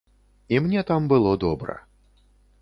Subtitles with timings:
[0.47, 1.77] І мне там было добра.